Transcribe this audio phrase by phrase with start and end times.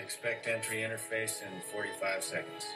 [0.00, 2.66] Expect entry interface in 45 seconds.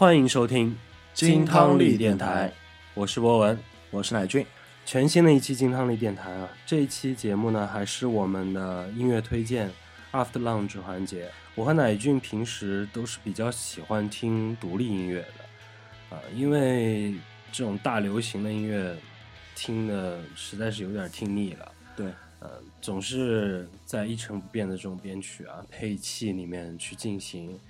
[0.00, 0.74] 欢迎收听
[1.12, 2.50] 金汤力电台，
[2.94, 3.58] 我是博文。
[3.90, 4.46] 我是乃俊。
[4.86, 9.70] 全新的一期金汤力电台啊，这一期节目呢还是我们的音乐推荐
[10.10, 11.30] After Lunch 环节。
[11.54, 17.12] 我和乃俊平时都是比较喜欢听独立音乐的，啊，因为
[17.52, 18.96] 这种大流行的音乐
[19.54, 21.72] 听的实在是有点听腻了。
[21.94, 22.06] 对，
[22.38, 22.48] 呃，
[22.80, 27.60] 总是在一成不变的这种编曲啊、配器里面去进行，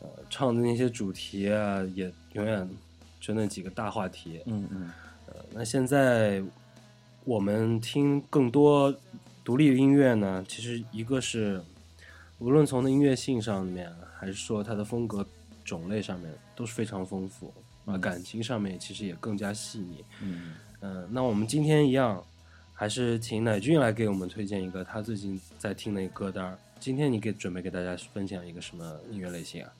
[0.00, 2.68] 呃，唱的那些主题啊，也永远
[3.20, 4.40] 就那几个大话题。
[4.46, 4.90] 嗯嗯，
[5.26, 6.42] 呃，那现在
[7.24, 8.94] 我们听更多
[9.44, 11.60] 独立音乐呢，其实一个是
[12.38, 15.26] 无论从的音乐性上面，还是说它的风格
[15.64, 17.52] 种类上面，都是非常丰富
[17.84, 20.04] 啊、感情上面其实也更加细腻。
[20.22, 22.22] 嗯嗯、那我们今天一样，
[22.72, 26.56] 还是请乃俊来给我们推荐一个他最近在听的一个歌单。
[26.78, 29.72] 今天你给准备给大家分享一个什么音乐类型啊？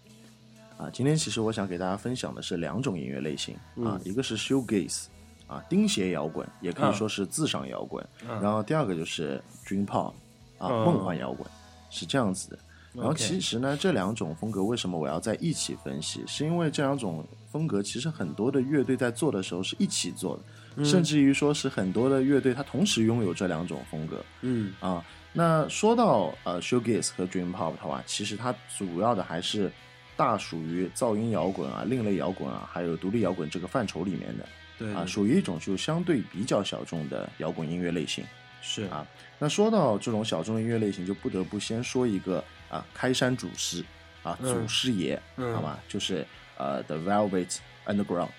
[0.78, 5.06] 啊，今天其实我想给大家分享的是两种音乐类型啊，嗯一个是 shoegaze
[5.48, 8.02] 啊，钉鞋摇滚，也可以啊说是自赏摇滚。
[8.26, 10.12] 啊然后第二个就是 dream pop
[10.56, 11.44] 啊，嗯梦幻摇滚，
[11.90, 12.58] 是这样子的。
[12.94, 16.24] 然后其实呢，这两种风格为什么我要在一起分析？
[16.26, 20.42] 是因为这两种风格其实很多的乐队在做的时候是一起做的，
[20.76, 24.24] 嗯甚至于说是很多的乐队它同时拥有这两种风格。
[24.42, 25.04] 嗯啊。
[25.32, 29.70] 那说到呃 shoegaze 和 dream pop 的话，其实它主要的还是
[30.18, 38.24] 大属于噪音摇滚啊、另类摇滚啊，还有独立摇滚这个范畴里面的啊，对对属于一种就相对比较小众的摇滚音乐类型。
[38.60, 39.06] 是啊
[39.38, 43.84] 那说到这种小众音乐类型，就不得不先说一个啊，开山祖师
[44.24, 46.26] 啊，嗯祖师爷，嗯好吧，就是
[46.56, 48.30] 呃 The Velvet Underground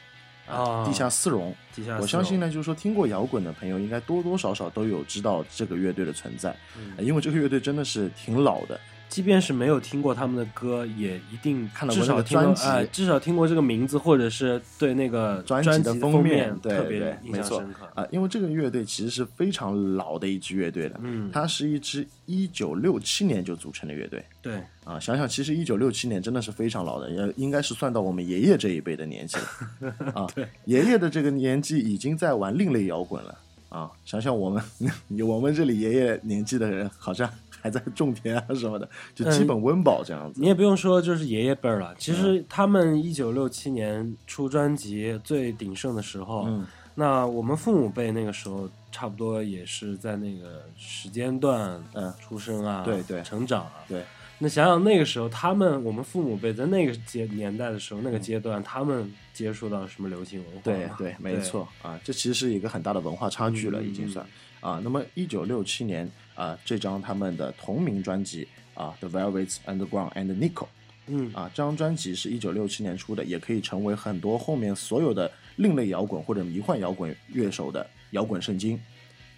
[0.45, 1.55] 啊地下丝绒。
[1.73, 6.53] 地下丝绒我相信呢，就是说听过摇滚的朋友，应该多多少少都有知道这个乐队的存在，
[6.99, 8.77] 因为这个乐队真的是挺老的。
[9.09, 17.89] 即便是没有听过他们的歌，也一定看到过这个专辑哎至少听过这个名字，或者是对那个专辑的封面面对特别对印没错象深刻。
[17.95, 24.99] 啊、因为这个乐队其实是非常老的一支乐队了，嗯它是一支一九六七年就组成的乐队对，啊。
[24.99, 30.27] 想想，其实一九六七年真的是非常老的，也应该是算到我们爷爷这一辈的年纪了 啊。
[30.35, 33.37] 对，爷爷的这个年纪已经在玩另类摇滚了
[33.69, 33.89] 啊。
[34.05, 34.63] 想想我们，
[35.27, 37.29] 我们这里爷爷年纪的人好像
[37.61, 40.39] 还在种田啊什么的，就基本温饱这样子。
[40.39, 46.65] 你也不用说就是爷爷辈儿了，其嗯实他们一九六七年出专辑最鼎盛的时候，嗯
[46.95, 53.75] 那我们父母辈那个时候差不多也是在那个时间段嗯出生啊，对对成长啊。
[53.87, 54.03] 对，
[54.37, 60.61] 那想想那个时候，他们我们父母辈在那个阶年代的时候，那个阶段，他们接触到什么流行文化？
[60.61, 64.25] 对对，没错啊，这其实是一个很大的文化差距了，嗯已经算
[64.59, 64.81] 啊。
[64.83, 66.09] 那么一九六七年
[66.39, 70.63] 啊，这张他们的同名专辑啊，《The Velvet Underground and Nico》
[71.07, 78.79] 嗯啊，这张专辑是一九六七年出的，也可以成为很多后面所有的另类摇滚或者迷幻摇滚乐手的摇滚圣经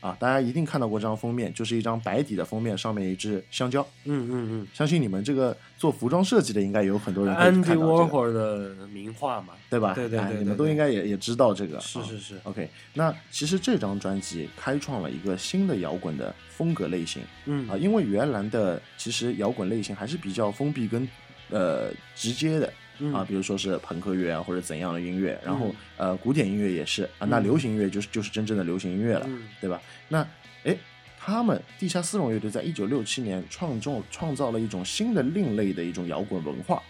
[0.01, 0.17] 啊。
[0.19, 3.81] 大家一定看到过这张封面，就是一张白底的封面，上面一只香蕉。
[4.03, 7.85] 嗯嗯嗯相信你们这个做服装设计的，应该有很多人看，Andy 到这个。
[7.85, 9.94] Warhol 的名画嘛，对吧？
[9.94, 11.78] 对对对对哎你们都对应该也也知道这个。
[11.78, 21.07] 啊是是是 OK，那其实这张专辑开创了一个新的摇滚的风格类型嗯啊，因为原来的其实摇滚类型还是比较封闭跟
[21.50, 29.81] 呃直接的嗯啊，比如说是朋克乐啊或者怎样的音乐，然后嗯呃古典音乐也是啊，那嗯流行音乐就是就是真正的流行音乐了，嗯对吧？
[30.07, 30.25] 那
[30.63, 30.77] 哎。
[31.24, 36.81] 他们地下丝绒乐队在一九六七年创造创造了一种新的另类的一种摇滚文化，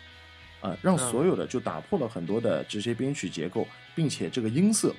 [0.62, 4.96] 啊、让嗯所有的就打破了很多的这些编曲结构，并且这个音色，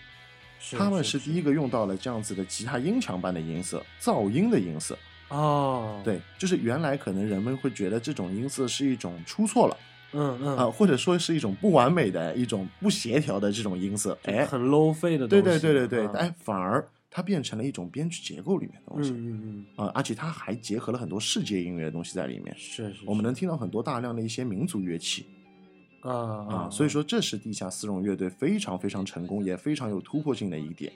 [0.72, 4.98] 他们是是第一个用到了这样子的吉他音墙般的音色，噪音的音色。
[5.28, 9.74] 哦，，对，就是原来可能人们会觉得这种音色是一种出错了
[10.12, 10.56] 嗯嗯。
[10.56, 14.18] 啊、或者说是一种不完美的一种不协调的这种音色。
[14.24, 19.10] 哎，很 low 费的东对西，对对对对，对哎，反而它变成了一种编曲结构里面的东嗯西。
[19.10, 22.54] 嗯嗯嗯，啊、而且它还结合了很多世界音乐的东西在里面。
[22.56, 25.26] 是是，我们能听到很多大量的一些民族乐器。
[26.00, 26.10] 啊
[26.50, 30.92] 啊，所以说这是地下丝绒乐队非常非常成功，也非常有突破性的一点。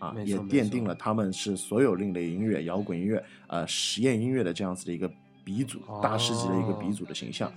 [0.00, 5.10] 啊，也奠定了他们是所有另类音乐、摇滚音乐、呃实验音乐的这样子的一个
[5.44, 7.52] 鼻祖、大师级的一个鼻祖的形象。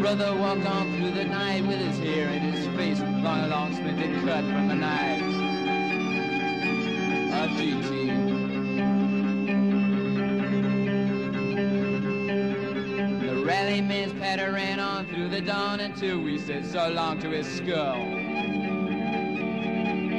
[0.00, 3.70] Brother walked on through the night with his hair in his face, long
[4.24, 4.70] cut from
[7.56, 7.99] GT.
[13.88, 17.96] Man's patter ran on through the dawn until we said so long to his skull.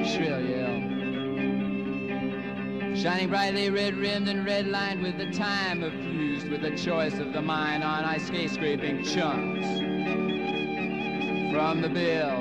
[0.03, 0.81] Shrill yell.
[2.95, 7.19] Shining brightly red rimmed and red lined with the time of fused with the choice
[7.19, 9.67] of the mind on ice skate scraping chunks
[11.53, 12.40] from the bills.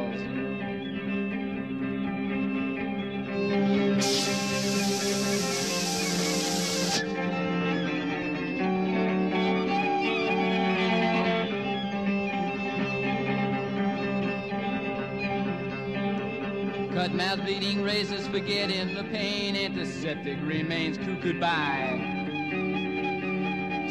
[17.49, 21.99] bleeding razors forgetting the pain antiseptic remains cuckooed by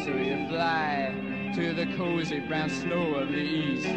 [0.05, 1.13] so you fly
[1.55, 3.89] to the cozy brown snow of the east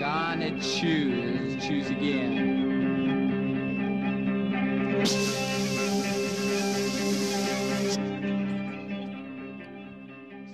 [0.00, 2.68] gonna choose choose again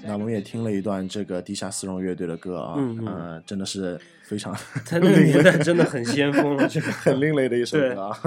[0.08, 4.00] 那我们也听了一段这个地下丝绒乐队的歌啊，嗯嗯呃真的是
[4.31, 4.55] 非常
[4.85, 8.17] 在那个年代真的很先锋了， 这个很另类的一首歌啊。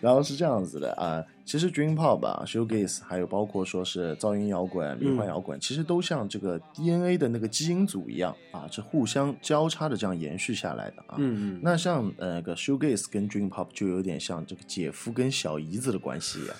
[0.00, 11.14] 然后是这样子的啊、其实 Dream Pop 啊、，show gaze 还有包括说是噪音摇滚、迷幻摇滚，其实都像这个 DNA 的那个基因组一样啊，是互相交叉的这样延续下来的啊。
[11.18, 16.56] 嗯嗯，那像呃个 show gaze 跟 Dream Pop 就有点像这个姐夫跟小姨子的关系一样。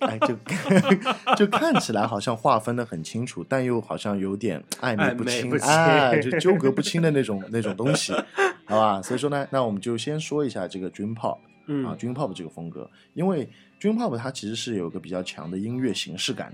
[0.00, 0.34] 哎，就
[1.36, 8.12] 就看起来好像划分的很清楚，但又好像有点暧昧不清，暧昧不清哎，就纠葛不清的那种那种东西，
[8.64, 9.02] 好吧？
[9.02, 13.48] 所以说呢，那我们就先说一下这个 Dream Pop 嗯啊，Dream Pop 这个风格，因为
[13.80, 16.52] Dream Pop 它其实是有一个比较强的音乐形式感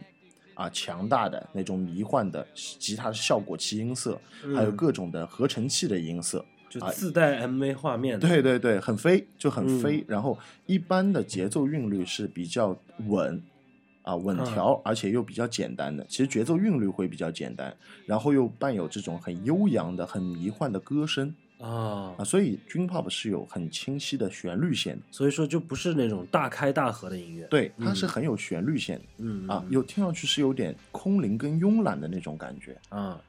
[0.55, 4.21] 啊，强大的那种迷幻的吉他的效果器音色，
[4.55, 6.45] 还有嗯各种的合成器的音色，
[6.81, 9.99] 就自带 MV 画面的，对对对，很飞，就很飞。
[9.99, 12.75] 嗯然后一般的节奏韵律是比较
[13.09, 13.43] 稳
[14.03, 16.03] 啊，稳嗯调，而且又比较简单的。
[16.09, 17.77] 其实节奏韵律会比较简单，
[18.07, 25.03] 然后又伴有这种很悠扬的、很迷幻的歌声啊啊，，所以 Dream Pop 是有很清晰的旋律线的。
[25.11, 32.77] 所以说就不是那种大开大合的音乐，对，它是嗯很有旋律线的、嗯啊，有听上去是有点空灵跟慵懒的那种感觉。
[32.89, 33.21] 啊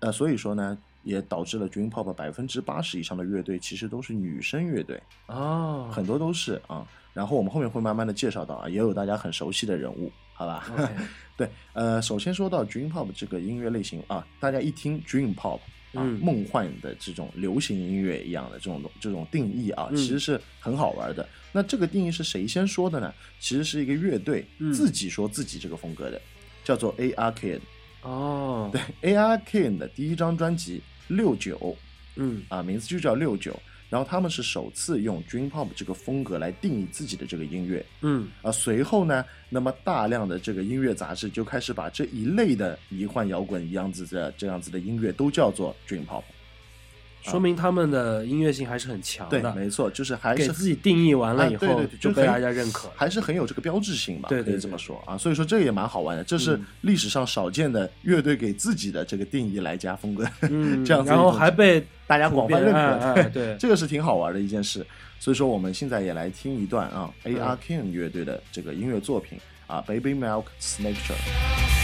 [0.00, 5.00] 呃，所以说呢，也导致了 Dream Pop 百分之八十以上的乐队其实都是女生乐队。
[5.26, 6.86] 啊，很多都是啊。
[7.12, 10.68] 然后我们后面会慢慢的介绍到啊，也有大家很熟悉的人物，好吧
[11.38, 15.58] 对，呃，首先说到 Dream Pop 这个音乐类型啊，大家一听 Dream Pop
[15.92, 21.28] 啊，嗯梦幻的这种流行音乐一样的这种这种定义啊，嗯其实是很好玩的。
[21.52, 23.14] 那这个定义是谁先说的呢？
[23.38, 26.20] 其实是一个乐队嗯自己说自己这个风格的，
[26.64, 27.60] 叫做 A R Kid。
[28.02, 31.76] 哦，对，A R Kid 的第一张专辑六九
[32.16, 33.58] 嗯啊，名字就叫六九。
[33.90, 38.50] 然后他们是首次用 Dream Pop 这个风格来定义自己的这个音乐嗯啊。
[38.50, 46.24] 随后呢，那么大量的这个音乐杂志就开始把这一类的迷幻摇滚一样子的这样子的音乐都叫做 Dream Pop。
[47.24, 55.16] 说明他们的音乐性还是很强对，的，没错，就是还是给自己定义完了以后哎对对对就被大家认可，还是很有这个标志性吧，可以这么说啊。
[55.16, 64.86] 所以说这个也蛮好玩的，这是嗯历史上少见的乐队给自己的这个定义来加风格，嗯， 这样子然后还被大家广泛认可，对 这个是挺好玩的一件事。
[65.18, 71.83] 所以说我们现在也来听一段啊，A 嗯 R King 乐队的这个音乐作品啊，Baby Milk Snatcher。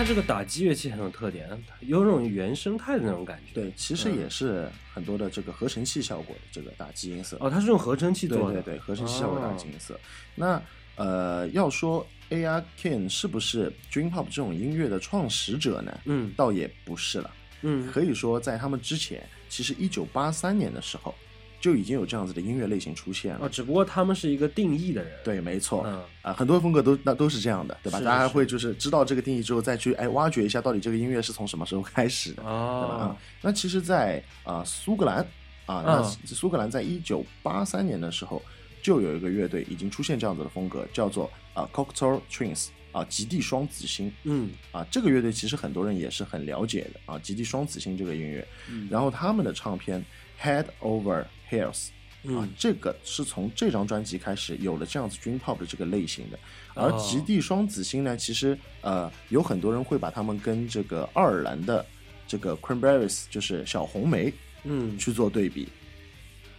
[0.00, 1.46] 它这个打击乐器很有特点，
[1.80, 3.52] 有种原生态的那种感觉。
[3.52, 7.36] 对，其实嗯也是很多的这个合成器效果的这个打击音色。
[7.38, 10.00] 哦，它是用合成器对做的，对对，合成器效果打哦击音色。
[10.34, 10.62] 那
[10.96, 12.64] 呃，要说 A.R.
[12.80, 16.00] Ken 是不是 Dream Pop 这种音乐的创始者呢？
[16.06, 17.30] 嗯倒也不是了
[17.60, 21.14] 嗯可以说在他们之前，其实一九八三年的时候
[21.60, 23.40] 就已经有这样子的音乐类型出现了。
[23.44, 26.02] 哦，只不过他们是一个定义的人。，对，没错，嗯。
[26.22, 27.98] 啊，很多风格都那都是这样的，对吧？
[27.98, 33.16] 是大家会就是知道这个定义之后，再去哎挖掘一下到底这个音乐是从什么时候开始的，对吧？
[33.42, 35.18] 那其实在，啊苏格兰
[35.66, 38.42] 啊，那嗯苏格兰在一九八三年的时候，
[38.82, 44.12] 就有一个乐队已经出现这样子的风格，叫做啊 Cocktail Twins 啊极地双子星。
[44.24, 44.50] 嗯。
[44.72, 48.88] 啊，这个乐队其实很多人也是很了解的啊，极地双子星这个音乐，嗯。
[48.90, 50.04] 然后他们的唱片
[50.42, 51.88] Head Over Heels。
[51.88, 56.38] 啊嗯，这个是从这张专辑开始有了这样子 Dream Pop 的这个类型的，
[56.74, 56.98] 而哦。
[57.02, 61.82] 极地双子星呢，其实呃有很多人会把他们跟这个爱尔兰的
[62.28, 64.30] 这个 Cranberries 就是小红莓
[64.64, 64.98] 嗯。
[64.98, 65.66] 去做对比。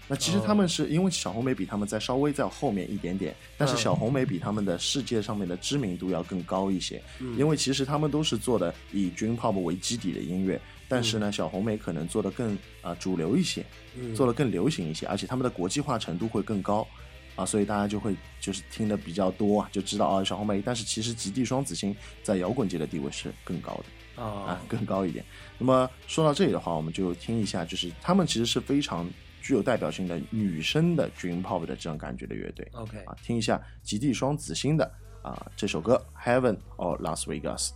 [0.07, 3.77] 那其实他们是因为小红莓比他们在稍微在后面一点点，但是嗯。
[3.77, 7.37] 小红莓比他们的世界上面的知名度要更高一些，嗯。
[7.37, 10.59] 因为其实他们都是做的以 Dream Pop 为基底的音乐，
[10.91, 16.85] 但是呢，小红莓可能做的更啊、呃主流一些，嗯做的更流行一些，而且他们的国际化程度会更高
[17.37, 24.21] 啊，所以大家就会就是听的比较多啊，就知道啊小红莓，但是其实极地双子星在摇滚界的地位是更高的。
[24.21, 25.23] 啊啊，更高一点。
[25.57, 29.09] 那么说到这里的话，我们就听一下，就是他们其实是非常
[29.41, 34.91] 具有代表性的女生的 Dream Pop 的这种感觉的乐队 OK 啊，听一下极地双子星的
[35.23, 37.69] 啊这首歌《Heaven or Las Vegas》。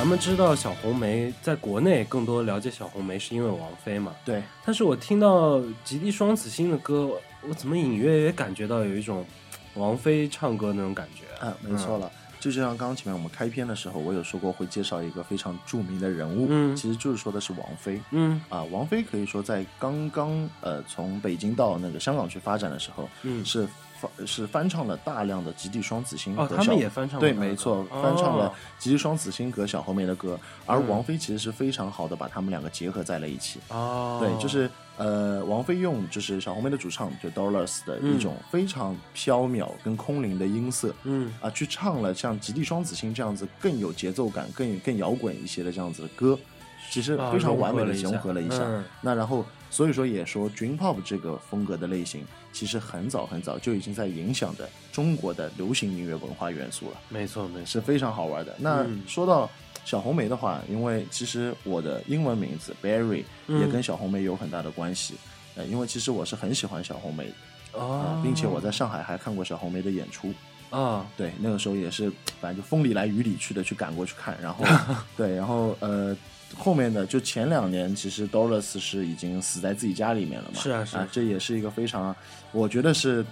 [0.00, 4.14] 咱们知道小红梅，在国内更多了解小红梅是因为王菲嘛。
[4.24, 9.26] 对，但是我听到极地双子星的歌，我我怎么隐约也感觉到有一种
[9.74, 11.26] 王菲唱歌那种感觉。
[11.44, 12.10] 啊，没错了。
[12.40, 18.00] 就像刚刚前面我们开篇的时候，我有说过会介绍一个非常著名的人物，嗯其实就是说的是王菲。
[18.12, 23.89] 嗯啊，王菲可以说在刚刚呃从北京到那个香港去发展的时候，嗯是翻
[24.26, 28.52] 是翻唱了大量的极地双子星哦他们也翻唱过对，没错，翻唱了哦。
[28.78, 30.88] 极地双子星和小红梅的歌，而嗯。
[30.88, 33.60] 王菲其实是非常好的把他们两个结合在了一起。
[33.68, 38.18] 哦，对，就是呃，王菲用就是小红梅的主唱就 Dollars 的一嗯。
[38.18, 41.32] 种非常飘渺跟空灵的音色，嗯。
[41.40, 46.38] 啊，去唱了像《极地双子星》这样子更有节奏感、更更摇滚一些的这样子的歌，
[46.90, 48.64] 其实啊非常完美的融合了一下
[49.00, 57.00] 那然后，所以说也说 Dream Pop 这个风格的类型，其实很早很早就已经在影响着中国的流行音乐文化元素了。
[57.08, 57.66] 没错没错。
[57.66, 58.54] 是非常好玩的。
[58.58, 59.48] 那嗯说到
[59.84, 65.14] 小红梅的话，因为其实我的英文名字 Berry 嗯也跟小红梅有很大的关系。
[65.54, 67.24] 呃，因为其实我是很喜欢小红梅
[67.72, 70.32] 的啊、哦，并且我在上海还看过小红梅的演出。
[70.70, 72.08] 啊对，那个时候也是，
[72.40, 74.64] 反正就风里来雨里去的去赶过去看，然后
[75.16, 76.16] 对，然后呃，
[76.56, 82.14] 后面的就前两年，其实 Dollars 是已经死在自己家里面了嘛，是啊是啊，这也是一个非常，
[82.52, 83.24] 我觉得是，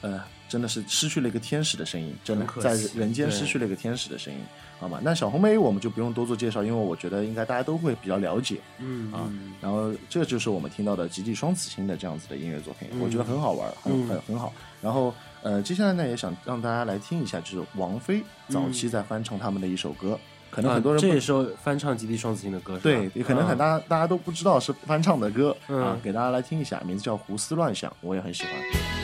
[0.00, 4.40] 呃，真的是失去了一个天使的声音，真的在人间失去了一个天使的声音，
[4.78, 5.00] 好吗？
[5.02, 8.58] 那小红梅我们就不用多做介绍，因为我觉得应该大家都会比较了解。
[8.78, 13.00] 嗯啊嗯然后这就是我们听到的吉地双子星的这样子的音乐作品，嗯。
[13.00, 14.08] 我觉得很好玩，很嗯。
[14.08, 14.52] 很很好。
[14.80, 20.18] 然后呃，接下来呢也想让大家来听一下，就是王菲早期在翻唱他们的一首歌，
[20.50, 23.58] 可能很多人这也是翻唱吉地双子星的歌，对，也可能很嗯。
[23.58, 25.80] 大大家都不知道是翻唱的歌、嗯。
[25.80, 28.97] 啊，给大家来听一下，名字叫《胡思乱想》，我也很喜欢。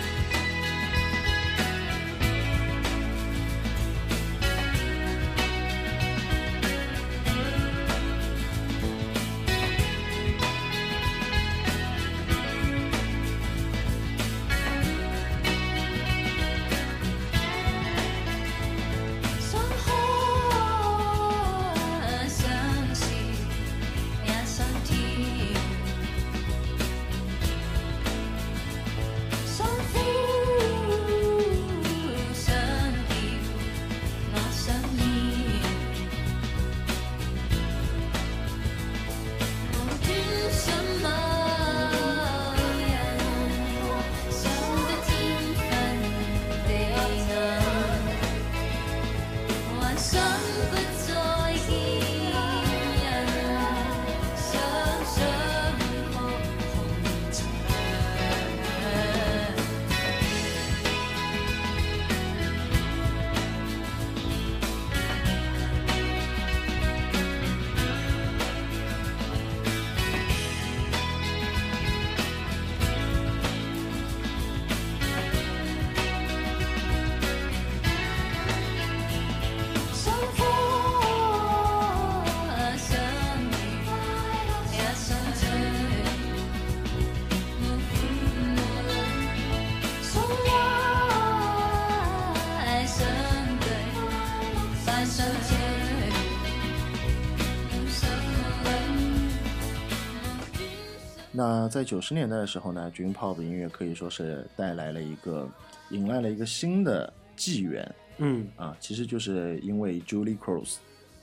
[101.44, 105.46] 那在九十年代的时候呢，Dream Pop 音乐可以说是带来了一个，
[105.90, 108.48] 迎来了一个新的纪元嗯。
[108.56, 110.76] 啊，其实就是因为 Julie Cruz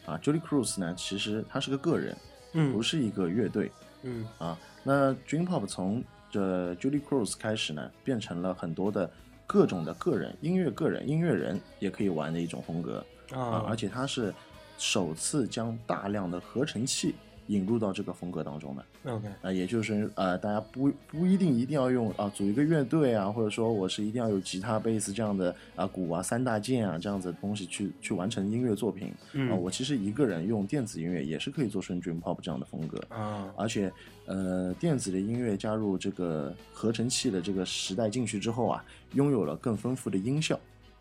[0.05, 2.15] 啊，Julie Cruz 呢，其实他是个个人，
[2.53, 2.71] 嗯。
[2.71, 3.71] 不是一个乐队
[4.03, 4.27] 嗯。
[4.37, 4.55] 啊。
[4.83, 9.09] 那 Dream Pop 从这 Julie Cruz 开始呢，变成了很多的
[9.47, 14.31] 各种的个人音乐个人音乐人也可以玩的一种风格啊，啊而且它是
[14.77, 17.15] 首次将大量的合成器
[17.51, 18.85] 引入到这个风格当中的。
[19.13, 29.11] OK 啊，也就是呃，大家不不一定一定要用啊组一个乐队啊，或者说我是一定要有吉他、贝斯这样的啊鼓啊三大件啊这样子的东西去去完成音乐作品。
[29.33, 32.97] 嗯啊，我其实一个人用电子音乐也是可以做成 dream pop 这样的风格。
[33.09, 33.91] 啊而且，
[34.25, 38.83] 呃，电子的音乐加入这个合成器的这个时代进去之后啊，
[39.13, 40.55] 拥有了更丰富的音效，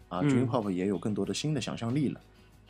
[0.08, 2.20] 啊、嗯 d r e a m pop 也有更多的新的想象力了。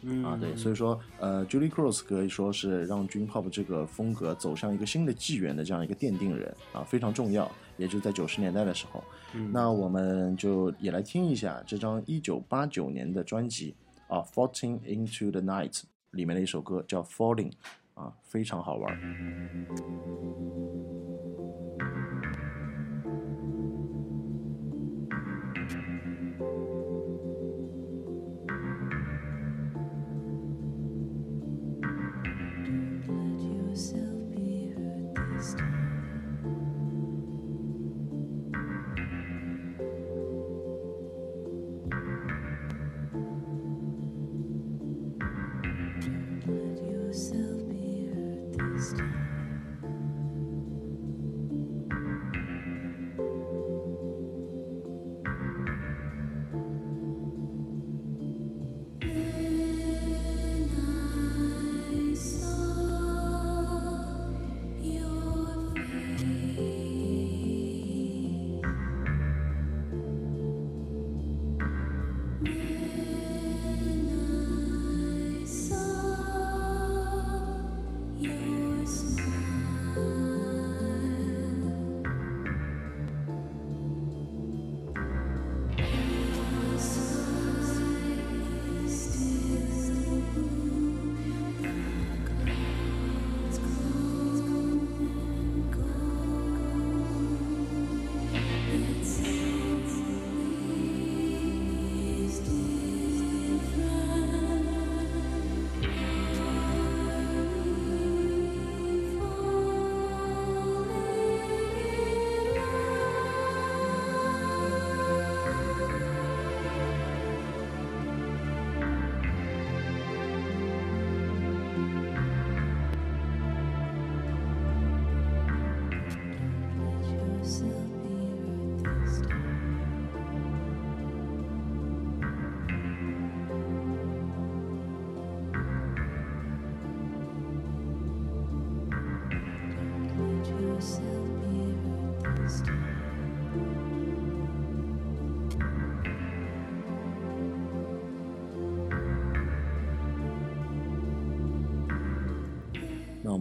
[0.03, 7.51] 嗯啊，对，所以说，呃，Julie Cruz 可以说是让 Dream Pop 这个风格走向一个新的纪元的这样一个奠定人啊，非常重要。
[7.77, 9.03] 也就在九十年代的时候，
[9.35, 13.75] 嗯那我们就也来听一下这张一九八九年的专辑
[14.07, 15.73] 啊，《Falling Into the Night》
[16.11, 17.51] 里面的一首歌叫《Falling》，
[17.95, 19.01] 啊，非常好玩。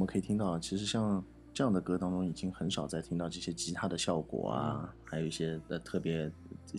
[0.10, 6.32] 可以听到，其实像这样的歌当中，已经很少再听到这些吉他的效果啊，还有一些呃特别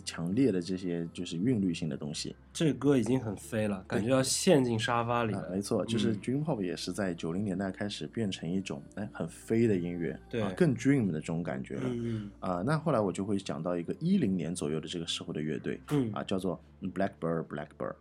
[0.04, 2.34] 强烈的这些就是韵律性的东西。
[2.52, 5.50] 这歌已经很飞了，感觉要陷进沙发里啊，了。
[5.50, 11.82] 没错，就是嗯 Dream Pop 也是在九零年代开始变成一种哎很飞的音乐，对啊，更 Dream 的这种感觉了。
[11.84, 17.94] 嗯啊，那后来我就会讲到一个一零年左右的这个时候的乐队嗯啊，叫做 Blackbird Blackbird，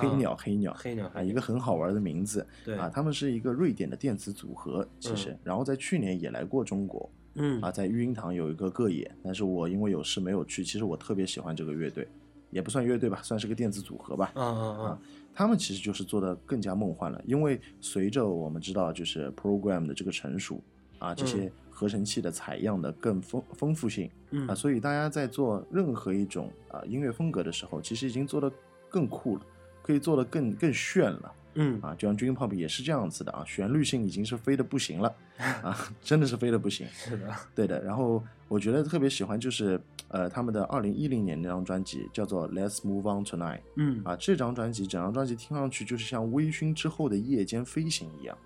[0.00, 7.60] 黑鸟黑鸟啊，黑鸟啊一个很好玩的名字对啊，他们是一个瑞典的电子组合，其实，然后在去年也来过中国嗯。
[7.60, 12.06] 啊，在育婴堂有一个个演，但是我因为有事没有去，其实我特别喜欢这个乐队，
[12.50, 14.98] 也不算乐队吧，算是个电子组合吧，嗯嗯嗯！
[15.34, 20.62] 他们其实就是做的更加梦幻了，因为随着我们知道就是 program 的这个成熟
[21.00, 24.46] 啊，这些合成器的采样的更丰丰富性嗯。
[24.46, 28.50] 啊，所以大家在做任何一种啊音乐风格的时候，其实已经做的
[28.88, 29.42] 更酷了，
[29.84, 35.14] 可以做的更更炫了嗯啊，就像 Dream Pop 也是这样子的啊，旋律性已经是飞的不行了
[35.62, 36.84] 啊，真的是飞的不行。
[36.92, 43.60] 是的，对的，然后我觉得特别喜欢就是呃他们的二零一零年那张专辑叫做 Let's Move On Tonight。
[43.76, 48.36] 嗯啊，这张专辑整张专辑听上去就是像微醺之后的夜间飞行一样。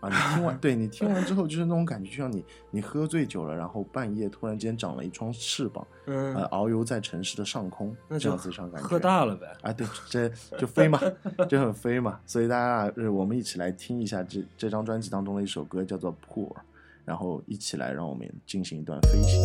[0.00, 8.86] 啊，你听完， 对你听完之后就是那种感觉，就像你你喝醉酒了，然后半夜突然间长了一双翅膀，呃，嗯，遨游在城市的上空，这样子一种感觉。
[8.86, 9.46] 喝大了呗。
[9.62, 10.28] 啊，对，这
[10.58, 11.00] 就飞嘛，
[11.48, 12.20] 就很飞嘛。
[12.26, 16.48] 所以大家我们一起来听一下这这张专辑当中的一首歌，叫做《Poor》，
[17.04, 19.40] 然后一起来让我们进行一段飞行。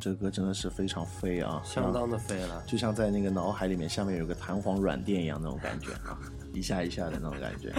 [0.00, 2.62] 这个歌真的是非常飞啊，相当的飞了。
[2.66, 6.18] 就像在那个脑海里面下面有个弹簧软垫一样那种感觉啊，
[6.52, 7.72] 一下一下的那种感觉。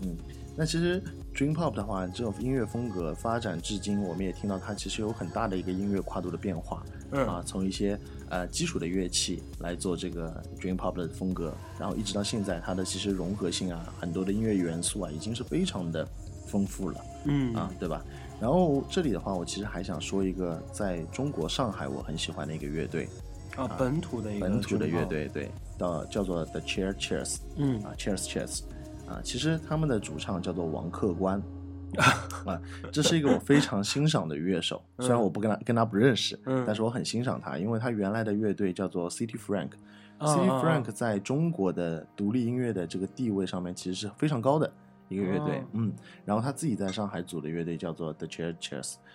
[0.00, 0.16] 嗯，
[0.56, 1.02] 那其实
[1.34, 6.82] Dream Pop 的话，这种音乐风格发展至今，我们也听到它其实有很大的一个音乐跨度的变化。
[7.10, 16.06] 嗯啊，从一些呃基础的乐器来做这个 Dream Pop 的风格，然后一直到现在，它的其实融合性啊，很多的音乐元素啊，已经是非常的
[16.46, 17.00] 丰富了。
[17.24, 18.04] 嗯啊，对吧？
[18.40, 23.08] 然后这里的话，我其实还想说一个在中国上海我很喜欢的一个乐队，
[23.56, 27.82] 啊，本土的一个本土的乐，队，对，到叫做 The Cheer Cheers，嗯。
[27.82, 28.62] 啊，Cheers Cheers，
[29.08, 31.42] 啊，其实他们的主唱叫做王客官。
[32.44, 32.60] 啊，
[32.92, 36.62] 这是一个我非常欣赏的乐手， 虽然我不跟他跟他不认识，嗯。
[36.66, 39.70] 但是我很欣赏他，因为他原来的乐队叫做 City Frank，
[40.18, 40.36] 啊。
[40.36, 44.70] City Frank 在中国的独立音乐的这个地位上面其实是非常高的
[45.08, 45.64] 一个乐队，哦。
[45.72, 45.92] 嗯，
[46.24, 48.26] 然后他自己在上海组的乐队叫做 The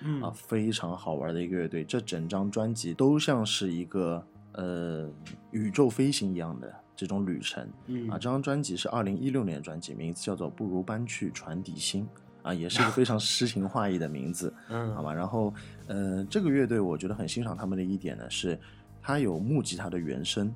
[0.01, 0.21] 嗯。
[0.21, 5.09] 啊，非常好玩的一个乐队，这整张专辑都像是一个呃
[5.51, 8.09] 宇宙飞行一样的这种旅程，嗯。
[8.09, 12.07] 啊，这张专辑是二零一六年的专辑，名字叫做《不如搬去船底心》，
[12.47, 15.13] 啊，也是一个 非常诗情画意的名字，嗯好吧。
[15.13, 15.53] 然后，
[15.87, 18.59] 呃，这个乐队我觉得很欣赏他们的一点呢是，
[19.01, 20.53] 它有木吉他的原声，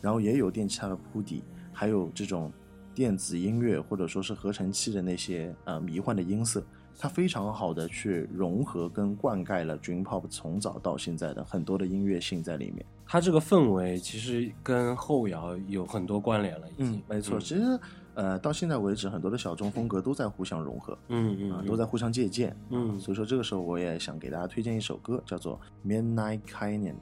[0.00, 1.42] 然后也有电吉他的铺底，
[1.72, 2.52] 还有这种
[2.94, 6.62] 电子音乐或者说是合成器的那些呃迷幻的音色，
[6.98, 12.84] 它非常好的去融合跟灌溉了 Dream Pop 从早到现在的很多的音乐性在里面。
[13.06, 16.96] 它这个氛围其实跟后摇有很多关联了，已经。
[16.96, 17.78] 嗯，没错，其实
[18.14, 20.96] 呃到现在为止，很多的小众风格都在互相融合。
[21.08, 22.56] 嗯嗯，都在互相借鉴。
[22.70, 26.94] 嗯所以说这个时候我也想给大家推荐一首歌，叫做《Midnight Canyon》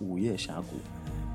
[0.00, 1.33] 午夜峡谷。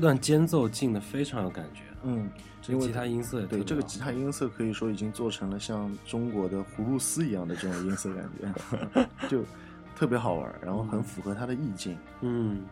[0.00, 2.28] 段间奏进的非常有感觉，嗯，
[2.62, 9.44] 这个吉他音色也对这个吉他音色可以说已经做成了像中国的葫芦丝一样的这种音色感觉， 就
[9.94, 11.96] 特别好玩，然后很符合它的意境。
[12.22, 12.62] 嗯。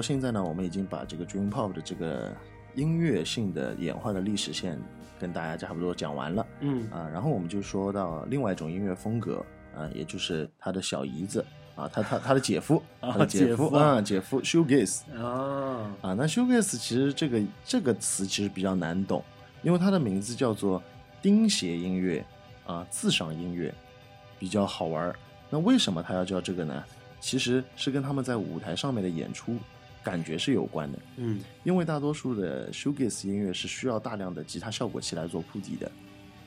[0.09, 2.35] 现在呢，我们已经把这个 Dream Pop 的这个
[2.75, 4.81] 音乐性的演化的历史线
[5.21, 6.47] 跟大家差不多讲完了。
[6.61, 9.45] 嗯啊，然后我们就说到另外一种音乐风格
[9.77, 11.45] 啊，也就是他的小姨子
[11.77, 19.23] 啊，他他他的姐夫， 啊他的姐姐夫啊，姐夫 Shoegaze 啊，啊，那 Shoegaze 其实这个这个词其实比较难懂，
[19.63, 20.83] 因为它的名字叫做
[21.21, 22.25] 钉鞋音乐
[22.67, 23.75] 啊，自赏音乐，
[24.39, 25.15] 比较好玩儿。
[25.51, 26.83] 那为什么他要叫这个呢？
[27.21, 29.55] 其实是跟他们在舞台上面的演出
[30.09, 30.99] 感觉是有关的。
[31.17, 31.41] 嗯。
[31.65, 35.91] 因为大多数的 shoegaze 音乐是需要大量的吉他效果器来做铺底的，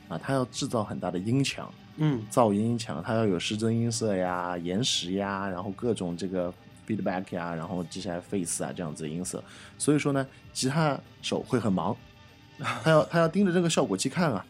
[0.08, 2.20] 啊，它要制造很大的音墙、嗯。
[2.30, 6.52] 噪音墙，它要有失真音色呀、延时呀，然后各种这个
[6.86, 9.42] feedback 呀，然后接下来 face 啊这样子的音色，
[9.78, 11.96] 所以说呢，吉他手会很忙，
[12.82, 14.44] 他要他要盯着这个效果器看啊，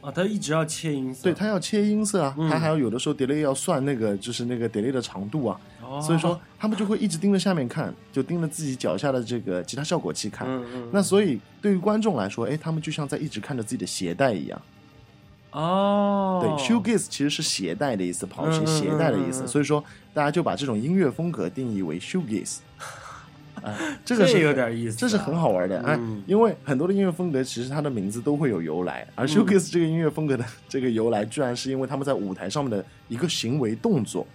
[0.00, 2.48] 啊，他一直要切音色，对他要切音色啊，嗯。
[2.48, 10.48] 他还要有的时候 delay 要算那个就是那个 delay 的长度啊，哦，所以说他们就会一直盯着下面看，就盯着自己脚下的这个吉他效果器看。
[10.48, 14.62] 嗯嗯，那所以对于观众来说，哎，他们就像在一直看着自己的鞋带一样。
[15.52, 19.46] 哦，对，shoegaze 其实是鞋带的意思，跑鞋鞋带的意思。
[19.46, 22.56] 所以说，大家就把这种音乐风格定义为 shoegaze。
[23.62, 23.72] 啊，
[24.04, 25.78] 这个这是有点意思啊这是很好玩的。
[25.82, 34.26] 啊嗯，因为很多的音乐风格其实它的名字都会有由来，而 shoegaze 这个音乐风格的这个由来，居然是因为他们在舞台上面的一个行为动作。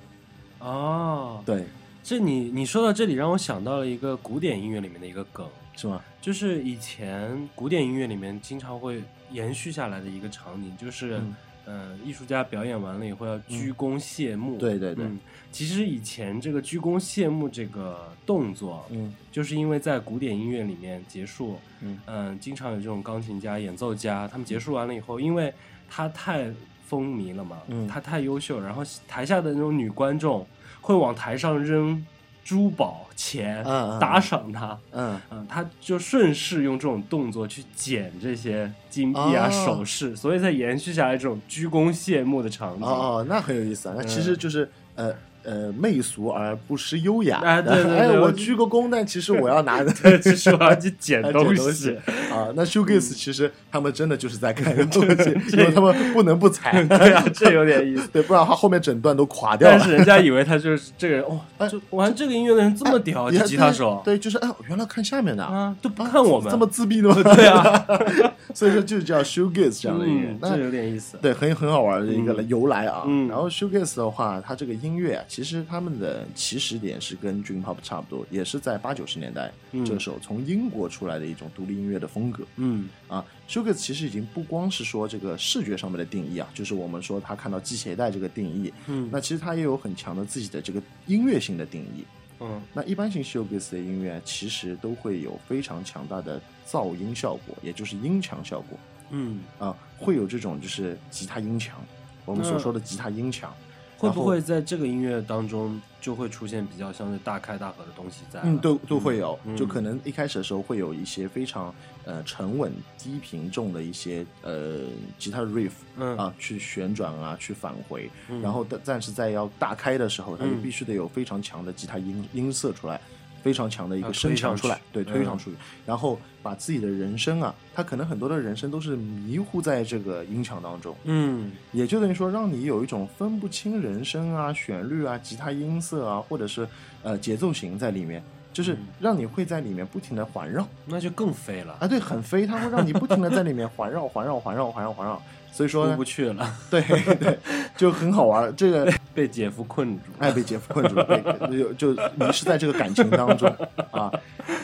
[0.60, 1.66] 哦，对，
[2.04, 6.02] 这你你说到这里，让我想到了一个古典音乐里面的一个梗，是吗？
[6.22, 11.36] 就是以前古典音乐里面经常会延续下来的一个场景，就是嗯。
[11.66, 14.58] 呃，艺术家表演完了以后要鞠躬谢幕。
[14.58, 15.06] 对对对。
[15.06, 15.20] 嗯，
[15.52, 19.14] 其实以前这个鞠躬谢幕这个动作，嗯。
[19.32, 22.40] 就是因为在古典音乐里面结束，嗯。
[22.40, 25.54] 经常有这种钢琴家、演奏家，他们结束完了以后，因为
[25.88, 26.52] 他太
[26.90, 27.88] 风靡了嘛，嗯。
[27.88, 30.46] 他太优秀，然后台下的那种女观众
[30.82, 32.04] 会往台上扔
[32.44, 35.22] 珠宝钱、嗯嗯打赏他，嗯。
[35.30, 39.66] 嗯，他就顺势用这种动作去捡这些金币啊、哦。
[39.66, 42.84] 首饰，所以才延续下来这种鞠躬谢幕的场景。
[42.84, 43.96] 哦哦，那很有意思啊。
[43.96, 44.24] 那其嗯。
[44.24, 47.40] 实就是呃呃媚俗而不失优雅。
[47.44, 51.96] 哎对对 对哎，我我鞠个躬，但其实 我要拿 的对，其实我要去捡捡东东西。
[52.32, 52.48] 啊。
[52.56, 56.84] 那 shoegaze 其实他们真的就是在看东西，因为他们不能不踩。
[56.84, 58.08] 对啊，这有点意思。
[58.10, 59.78] 对，不然的话后面整段都垮掉了。
[59.78, 67.16] 但是人家以为他就是这个人，哦，哎就玩这个音乐的人这么屌，这吉他手对，就是哎，原来看下面的啊，都不啊看我们，这么自闭的吗？
[67.36, 67.86] 对啊，
[68.56, 71.18] 所以说就叫 shoegaze 这样的音乐这有点意思。
[71.22, 73.04] 对，很很好玩的一个嗯由来啊。
[73.06, 83.24] 嗯然后 shoegaze 的话，它这个音乐啊，其实他们的起始点是跟 dream pop 差不多，也是在八九十年代嗯这时候从英国出来的一种独立音乐的风格嗯啊。
[83.50, 89.10] Shoegaze 其实已经不光是说这个视觉上面的定义啊，就是我们说他看到系鞋带这个定义，嗯。
[89.12, 92.06] 那其实他也有很强的自己的这个音乐性的定义。
[92.40, 92.62] 嗯。
[92.72, 98.78] 那一般性 shoegaze 的音乐其实都会有非常强大的噪音效果，也就是音强效果。
[99.10, 101.84] 嗯，啊，会有这种就是吉他音强，
[102.26, 103.52] 我们所说的吉他音墙，
[104.00, 108.40] 会不会在这个音乐当中就会出现比较像是大开大合的东西在？
[108.44, 111.74] 嗯，都都会有，嗯就可能一开始的时候会有一些非常
[112.06, 114.86] 呃沉稳、低频重的一些呃
[115.18, 123.00] 吉他 riff 嗯啊，去旋转啊，去返回，嗯然后但但是在要大开的时候，它就嗯必须得有非常强的吉他音音色出来。
[123.42, 125.52] 非常强的一啊个声场出来去，对，推上嗯去，
[125.86, 131.52] 然后把自己的人声啊，他可能很多的人声都是迷糊在这个音场当中，嗯。
[131.72, 136.68] 也就等于说，让你有一种分不清人声啊、旋律啊、吉他音色啊，或者是
[137.04, 138.88] 呃节奏型在里面，就是嗯。
[139.00, 140.68] 让你会在里面不停的环绕。
[140.86, 146.82] 那就更飞了，啊，对，很飞，它会让你不停的在里面环绕、环绕、环绕、环绕、环绕，所以说不，去了， 对
[147.16, 147.38] 对，
[147.76, 148.56] 就很好玩。
[148.56, 150.04] 这个 被姐夫困住。
[150.18, 151.22] 爱被姐夫困住， 被
[151.58, 153.50] 就就迷失在这个感情当中
[153.92, 154.12] 啊，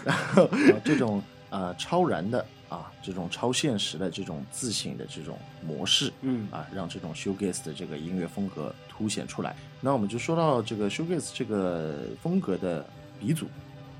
[0.04, 1.19] 然后呃这种
[1.50, 9.56] 啊、呃超然的啊这种超现实的这种自省的这种模式，嗯啊，让这种 shoegaze 的这个音乐风格凸显出来。
[9.82, 12.86] 那我们就说到这个 shoegaze 这个风格的
[13.19, 13.48] 鼻祖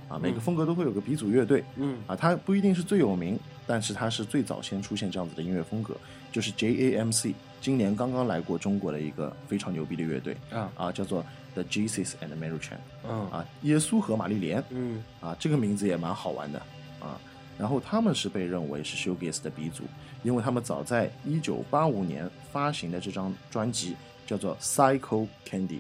[0.08, 5.96] 啊，每个风格都会有个鼻祖乐队嗯啊，它不一定是最有名，但是它是最早先出现这样子的音乐风格，
[6.36, 10.70] 就是 JAMC，今年刚刚来过中国的一个非常牛逼的乐队啊。
[10.76, 12.76] 啊，叫做 The Jesus and Mary Chain
[13.08, 13.32] 嗯。
[13.32, 15.02] 啊，耶稣和玛丽莲嗯。
[15.22, 16.60] 啊，这个名字也蛮好玩的
[17.00, 17.18] 啊。
[17.58, 19.86] 然后他们是被认为是 shoegaze 的鼻祖，
[20.24, 23.96] 因为他们早在一九八五年发行的这张专辑
[24.28, 25.80] 叫做 Psycho Candy，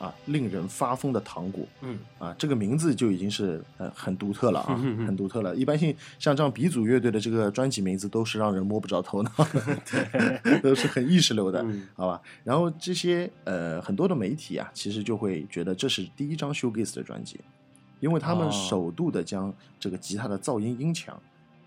[0.00, 5.54] 啊，令人发疯的糖果嗯啊，这个名字就已经是呃很独特了啊，嗯嗯嗯很独特了。
[5.54, 9.30] 一般性像这样鼻祖乐队的这个专辑名字都是让人摸不着头脑
[10.42, 12.20] 的， 都是很意识流的，嗯好吧？
[12.42, 17.38] 然后这些呃很多的媒体啊，其实就会觉得这是第一张 shoegaze 的专辑，
[18.00, 21.20] 因为他们哦首度的将这个吉他的噪音音墙，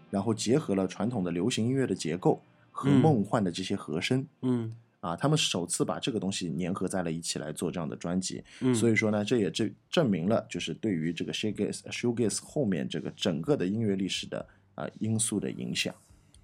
[0.09, 2.41] 然后结合了传统的流行音乐的结构
[2.71, 4.25] 和嗯梦幻的这些和声。
[4.41, 14.39] 嗯啊，他们首次把这个东西粘合在了一起来做这样的专辑，嗯，所以说呢，这也证证明了就是对于这个 shoegaze shoegaze 后面这个整个的音乐历史的
[14.75, 15.93] 啊、呃因素的影响。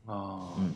[0.07, 0.73] 哦，嗯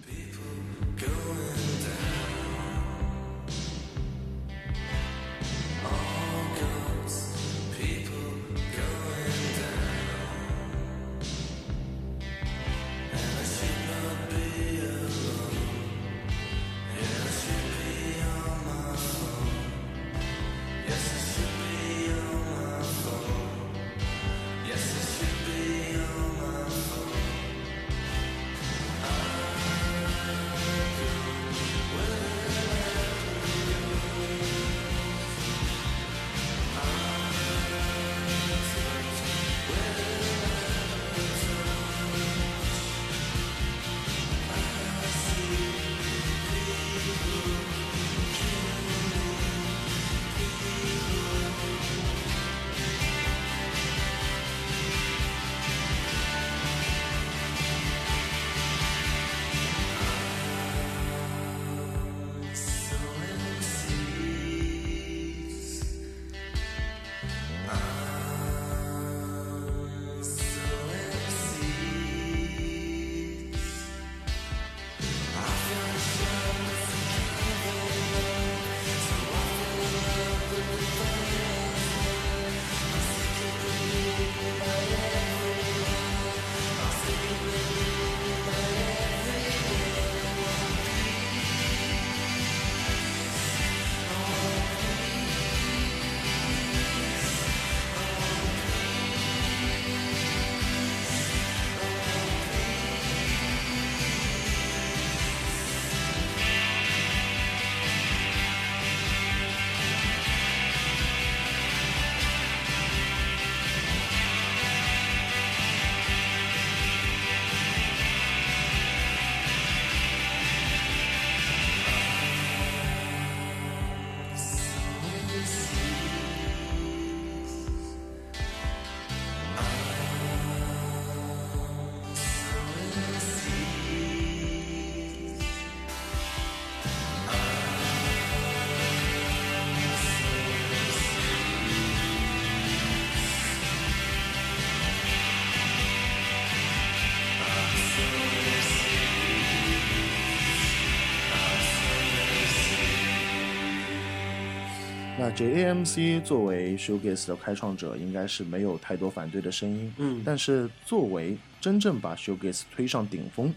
[155.36, 159.92] JAMC 作为 shoegaze 的开创者，应该是没有太多反对的声音。
[159.98, 160.22] 嗯。
[160.24, 163.52] 但是作为真正把 shoegaze 推上顶峰，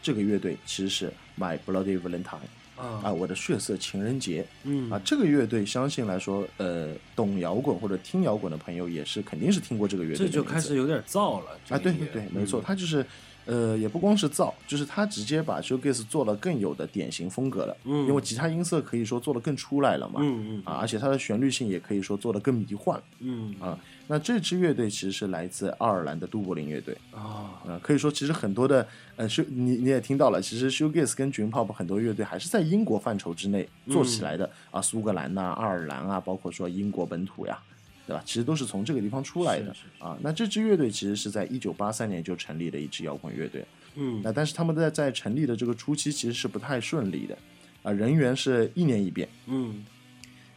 [0.00, 4.46] 这个乐队其实是 My Bloody Valentine 啊，啊我的血色情人节。
[4.62, 4.88] 嗯。
[4.88, 13.04] 啊，这个乐队相信来说，呃，懂摇滚或者听摇滚的朋友也是肯定是听过这个乐队这就开始有点燥了啊，对对对，没错，嗯他就是，
[13.46, 18.06] 呃，也不光是造，就是他直接把 shoegaze 做了更有的典型风格了，嗯。
[18.06, 23.54] 因为吉他音色可以说做的更出来了嘛，嗯嗯啊，而且它的旋律性也可以说做的更迷幻嗯。
[23.60, 23.78] 啊。
[24.08, 27.58] 那这支乐队其实是来自爱尔兰的都柏林乐队，啊。
[27.66, 28.86] 啊，可以说其实很多的
[29.16, 37.58] 呃，show 你你也听到了，其实 shoegaze 跟 dream pop 很多乐队还是在英国范畴之内做起来的、啊，苏格兰呐、爱尔兰啊，包括说英国本土呀，
[38.06, 38.22] 对吧？
[38.24, 40.16] 其实都是从这个地方出来的啊。
[40.20, 43.64] 那这支乐队其实是在一九八三年就成立的一支摇滚乐队，
[43.96, 47.36] 嗯那但是他们在在成立的这个初期其实是不太顺利的
[47.82, 49.84] 啊，人员是一年一变，嗯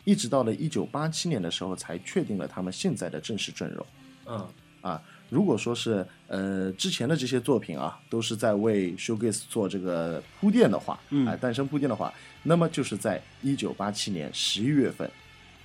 [0.06, 3.86] 一直到了一九八七年的时候才确定了他们现在的正式阵容。
[4.28, 4.48] 嗯
[4.82, 15.12] 啊，如果说是呃之前的这些作品啊，都是在为 shoegaze 做这个铺垫的话，嗯啊、诞生铺垫的话，那么就是在一九八七年十一月份，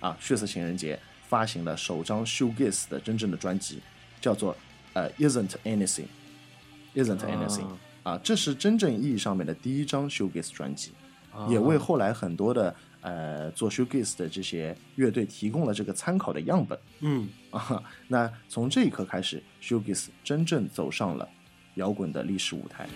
[0.00, 0.98] 啊，血色情人节
[1.34, 3.80] 发行了首张 shoegaze 的真正的专辑，
[4.20, 4.56] 叫做
[4.92, 7.66] 呃 Isn't Anything，Isn't Anything
[8.04, 10.92] 啊，这是真正意义上面的第一张 shoegaze 专辑，
[11.32, 17.82] 啊也为后来很多的呃做 shoegaze 的这些乐队提供了这个参考的样本嗯啊。
[18.06, 21.28] 那从这一刻开始，shoegaze 真正走上了
[21.74, 22.88] 摇滚的历史舞台。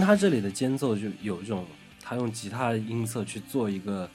[0.00, 1.66] 听他这里的间奏就有一种
[2.02, 4.08] 他用吉他音色去做一个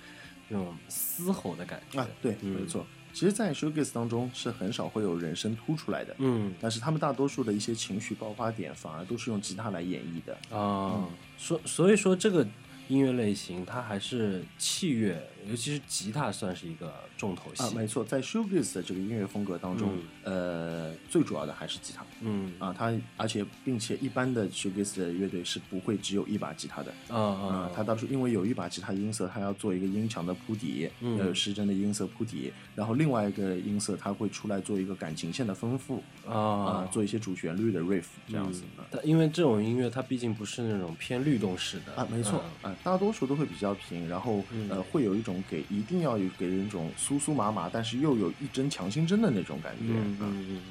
[0.50, 2.02] 这种嘶吼的感觉。
[2.02, 2.60] 啊，对，嗯。
[2.60, 2.84] 没错。
[3.14, 6.52] 其实，在 shoegaze 当中是很少会有人声突出来的，嗯。
[6.60, 10.58] 但是他们大多数的一些情绪爆发点反而都是用吉他来演绎的。
[10.58, 11.08] 啊，
[11.38, 12.46] 所所以说这个
[12.88, 17.64] 音乐类型它还是器乐，尤其是吉他算是一个重头戏。
[17.64, 38.88] 啊，没错，在 shoegaze 的这个音乐风格当中，呃，最主要的还是吉他嗯啊，它而且并且一般的 shoegaze 的乐队是不会只有一把吉他的啊啊啊，它当初因为有一把吉他音色，它要做一个音墙的铺底，嗯要有失真的音色铺底，然后另外一个音色它会出来做一个感情线的丰富啊啊，做一些主旋律的 riff 这样子嗯啊。
[38.92, 49.94] 但因为这种音乐它毕竟不是那种偏律动式的啊，没错，嗯啊，大多数都会比较平，然后、嗯呃，会有一种给一定要有给人一种酥酥麻麻，但是又有一针强心针的那种感觉。
[49.94, 50.62] 嗯嗯嗯，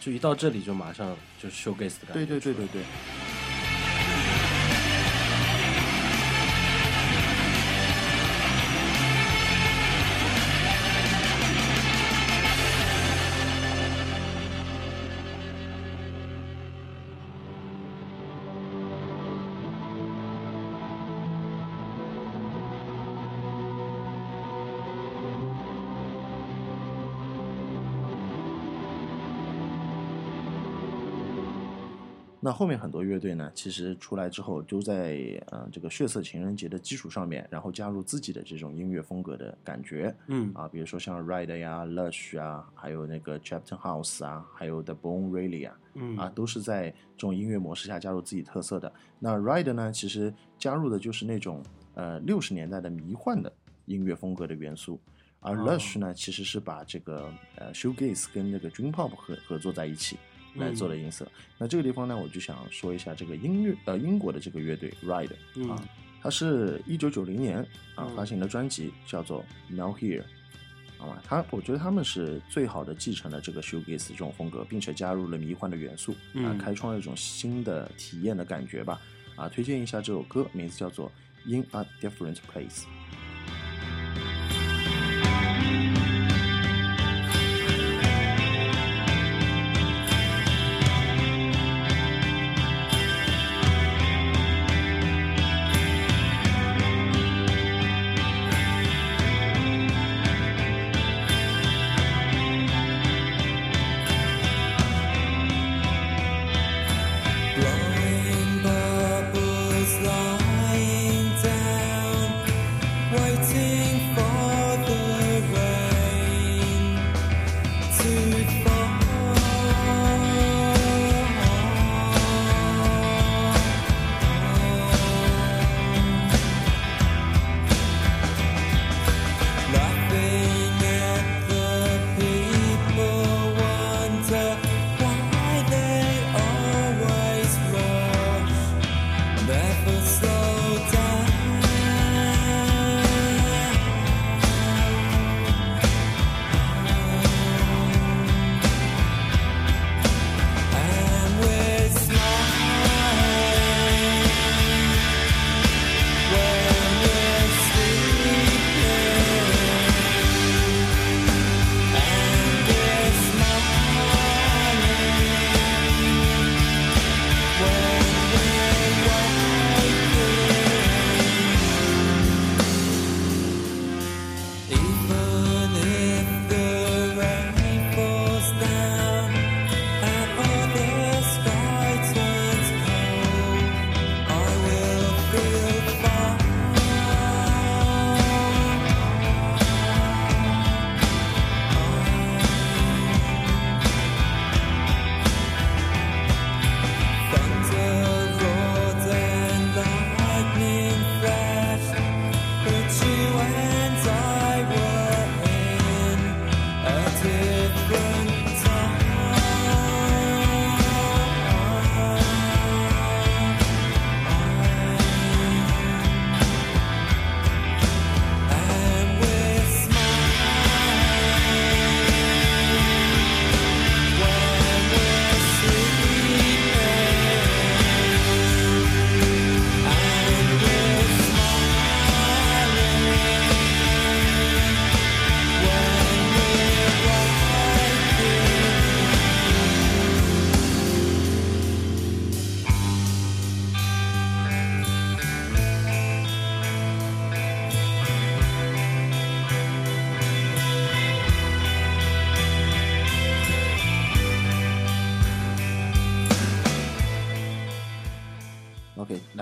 [0.00, 2.14] 就一到这里就马上就是 showcase 的感觉。
[2.14, 2.82] 对对对对对。
[32.44, 40.14] 那后面很多乐队呢，其实出来之后都在呃这个血色情人节的基础上面，然后加入自己的这种音乐风格的感觉。
[40.26, 40.52] 嗯。
[40.54, 46.18] 啊，比如说像 Ride 呀、Lush 啊，还有那个 Chapter House 啊，还有 The Bone Rally 啊，嗯。
[46.18, 48.92] 啊，都是在这种音乐模式下加入自己特色的。
[49.18, 51.62] 那 Ride 呢，其实加入的就是那种
[51.94, 53.50] 呃六十年代的迷幻的
[53.86, 55.00] 音乐风格的元素，
[55.40, 55.64] 而哦。
[55.66, 60.18] Lush 呢，其实是把这个呃 shoegaze 跟那个 dream pop 合合作在一起
[60.54, 61.26] 来做的音色。
[61.58, 65.82] 那这个地方呢，我就想说一下这个音乐呃英国的这个乐队 Ride 嗯啊，
[66.22, 67.58] 它是一九九零年
[67.94, 70.24] 啊嗯发行的专辑叫做 Now Here。
[70.96, 78.98] 好吧，他我觉得他们是最好的继承了这个 shoegaze 这种风格，并且加入了迷幻的元素，啊嗯，开创了一种新的体验的感觉吧。
[79.36, 81.10] 啊，推荐一下这首歌，名字叫做
[81.54, 82.84] 《In a Different Place》。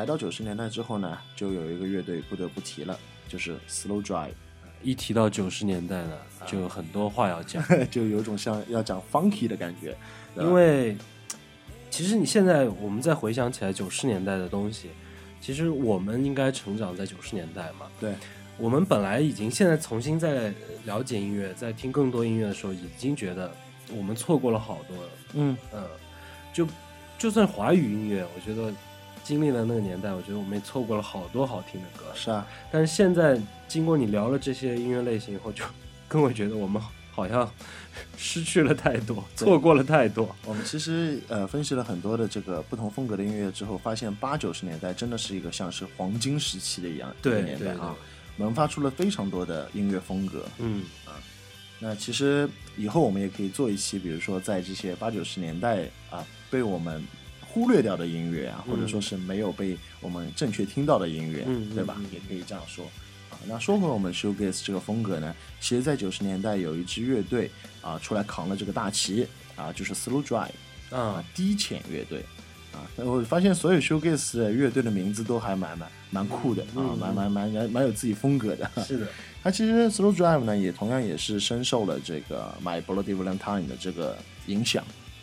[0.02, 2.98] 来到九十年代之后呢，就有一个乐队不得不提了，
[3.28, 4.32] 就是 Slow Drive，
[4.82, 9.96] 一提到九十年代呢，就有很多话要讲， 就有一种像要讲 funky 的感觉。
[10.36, 10.96] 因为
[11.88, 14.88] 其实你现在我们再回想起来九十年代的东西，
[15.40, 17.86] 其实我们应该成长在九十年代嘛。
[18.00, 18.12] 对，
[18.58, 20.52] 我们本来已经现在重新在
[20.84, 23.54] 了解音乐，在听更多音乐的时候，已经觉得
[23.92, 25.10] 我们错过了好多了。
[25.34, 25.84] 嗯，嗯，
[26.52, 26.66] 就
[27.16, 28.74] 就算华语音乐，我觉得
[29.24, 32.04] 经历了那个年代，我觉得我们也错过了好多好听的歌。
[32.14, 35.64] 是啊，但是现在经过你聊了这些音乐类型以后，就
[36.08, 37.50] 更会觉得我们好像
[38.16, 40.34] 失去了太多，错过了太多。
[40.44, 47.94] 我们其实呃分析了很多的这个不同风格的音乐之后，发现八九十年代真的是一个像是黄金时期的一样对一个年代啊，
[48.36, 50.44] 萌发出了非常多的音乐风格。
[50.58, 51.12] 嗯啊
[51.84, 57.04] 那其实以后我们也可以做一期，比如说在这些八九十年代啊被我们
[57.52, 62.00] 忽略掉的音乐啊，或者说是没有被我们正确听到的音乐，嗯对吧？
[62.10, 62.86] 也可以这样说。
[63.30, 67.50] 啊，那说回我们 shoegaze 这个风格呢，其实在九十年代有一支乐队
[67.82, 70.48] 啊出来扛了这个大旗啊，就是 Slow Drive
[70.90, 72.24] 啊啊，低浅乐队
[72.72, 72.88] 啊。
[72.96, 78.70] 我发现所有 shoegaze 的乐队的名字都还蛮蛮蛮酷的啊嗯，蛮蛮蛮蛮蛮有自己风格的。
[78.82, 79.08] 是的，
[79.42, 84.82] 它其实 Slow Drive 呢，也同样也是深受了这个 My Bloody Valentine 的这个影响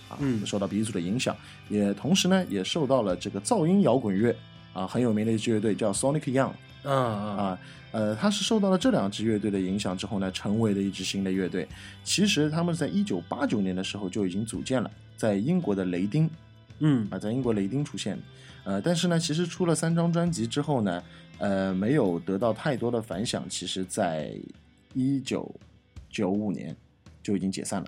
[0.09, 1.35] 啊，嗯受到鼻祖的影响，
[1.69, 4.35] 也同时呢，也受到了这个噪音摇滚乐
[4.73, 6.51] 啊很有名的一支乐队叫 Sonic Young
[6.83, 7.59] 嗯啊啊，
[7.91, 11.67] 呃，他是受到了这两支乐队的影响之后呢，成为了一支新的乐队。
[12.03, 16.29] 其实他们在一九八九年的时候就已经组建了，在英国的雷丁
[16.79, 18.17] 嗯啊，在英国雷丁出现，
[18.63, 21.03] 呃，但是呢，其实出了三张专辑之后呢，
[21.37, 23.43] 呃，没有得到太多的反响。
[23.49, 24.33] 其实，在
[24.93, 25.53] 一九
[26.09, 26.73] 九五年
[27.21, 27.87] 就已经解散了。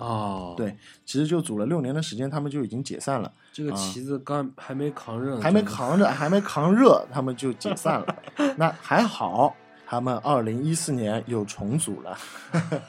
[0.00, 0.74] 哦，对，
[1.04, 8.16] 其实就组了六年的时间，他们就已经解散了，这个旗子刚还没扛热，还没扛着，还没扛热，他们就解散了。
[8.56, 9.54] 那还好，
[9.86, 12.16] 他们二零一四年又重组了。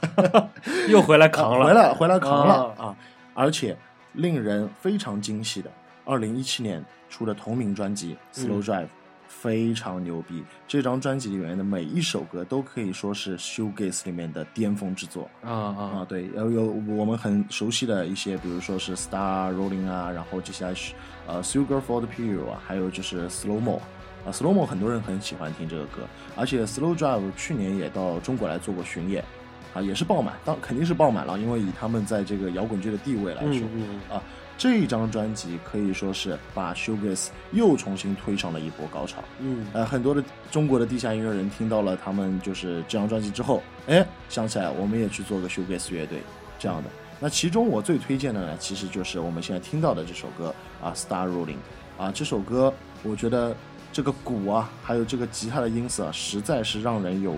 [0.87, 2.95] 又回来扛了，啊回来回来扛了啊啊！
[3.33, 3.77] 而且
[4.13, 5.69] 令人非常惊喜的，
[6.05, 8.85] 二零一七年出的同名专辑《Slow 嗯 Drive》
[9.31, 10.43] 非常牛逼。
[10.67, 15.81] 这张专辑里面的每一首歌都可以说是 shoegaze 里面的巅峰之作啊啊！
[15.95, 20.93] 啊，对，有有我们很熟悉的一些，比如说是 Star Rolling 啊，然后接下来是
[21.25, 23.79] 呃 Sugar for the Pill 啊，还有就是 Slow Mo。
[24.23, 26.01] 啊，Slow Mo 很多人很喜欢听这个歌，
[26.35, 29.25] 而且 Slow Drive 去年也到中国来做过巡演，
[29.73, 34.21] 啊，也是爆满，当肯定是爆满了，因为以他们在这个摇滚界的地位来说，嗯嗯啊，
[34.61, 39.17] 这张专辑可以说是把 shoegaze 又重新推上了一波高潮。
[39.39, 46.21] 嗯呃，很多的中国的地下音乐人听到了他们就是这张专辑之后，哎，想起来我们也去做个 shoegaze 乐队
[46.59, 46.89] 这样的。
[47.19, 51.55] 那其中我最推荐的呢，其实就是我们现在听到的这首歌啊，《Star Rolling》
[52.03, 53.55] 啊，这首歌我觉得
[53.91, 57.35] 这个鼓啊，还有这个吉他的音色啊，实在是让人有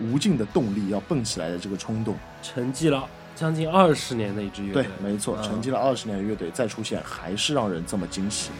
[0.00, 2.16] 无尽的动力要蹦起来的这个冲动。
[2.42, 8.50] 沉寂了将近二十年的一支乐队对，，没错，嗯沉寂了二十年的乐队再出现，还是让人这么惊喜，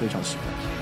[0.00, 0.81] 非常喜欢。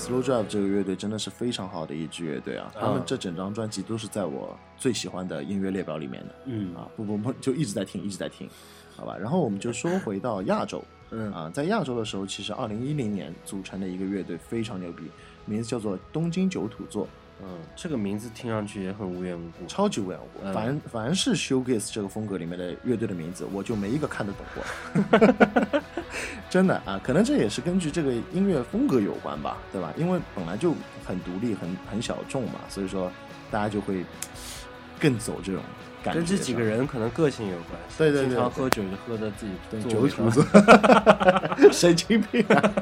[0.00, 6.34] Slow Drive 这个乐队真的是非常好的一支乐队啊，他们嗯这整张专辑都是在我最喜欢的音乐列表里面的。
[6.46, 8.48] 嗯啊，不不不，就一直在听，一直在听，
[8.96, 9.14] 好吧。
[9.14, 15.02] 然后我们就说回到亚洲，嗯啊，在亚洲的时候，其实二零一零年组成的一个乐队非常牛逼，
[15.44, 17.06] 名字叫做东京九土座，
[17.42, 19.66] 嗯，这个名字听上去也很无缘无故。
[19.66, 20.46] 超级无缘无故。
[20.46, 25.80] 嗯凡凡是 shoegaze 这个风格里面的乐队的名字，我就没一个看得懂过。
[26.50, 29.92] 真的啊，可能这也是根据这个音乐风格有关吧，对吧？
[29.96, 30.74] 因为本来就
[31.06, 33.10] 很独立、很很小众嘛，所以说
[33.50, 34.04] 大家就会
[34.98, 35.62] 更走这种
[36.02, 36.20] 感觉。
[36.20, 37.94] 跟这几个人可能个性有关系。
[37.98, 42.72] 对对对经常喝酒就喝的自己对座位上九土座，神经病、啊，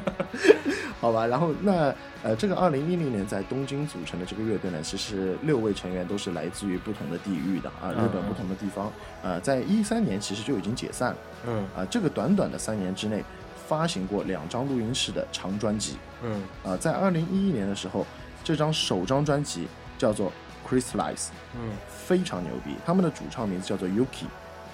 [0.99, 1.25] 好吧。
[1.27, 8.91] 然后那呃，这个二零一零年在东京组成的这个乐队呢，其实六位成员都是来自于不同的地域的啊，嗯日本不同的地方。
[9.23, 11.17] 呃，在一三年其实就已经解散了
[11.47, 13.23] 嗯啊，这个短短的三年之内
[13.67, 18.05] 发行过两张录音室的长专辑嗯啊，在二零一一年的时候，
[18.43, 19.67] 这张首张专辑
[19.97, 20.31] 叫做
[20.69, 21.15] 《Crystallize》，
[21.55, 21.71] 嗯
[22.09, 22.71] 非常牛逼。
[22.83, 24.25] 他们的主唱名字叫做 Yuki。